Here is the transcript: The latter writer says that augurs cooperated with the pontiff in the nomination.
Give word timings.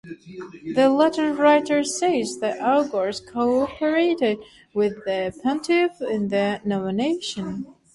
The 0.73 0.89
latter 0.89 1.31
writer 1.31 1.83
says 1.83 2.39
that 2.39 2.59
augurs 2.59 3.19
cooperated 3.19 4.39
with 4.73 4.95
the 5.05 5.31
pontiff 5.43 6.01
in 6.01 6.29
the 6.29 6.59
nomination. 6.65 7.67